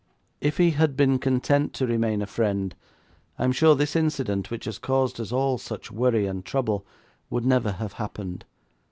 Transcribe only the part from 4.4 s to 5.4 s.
which has caused us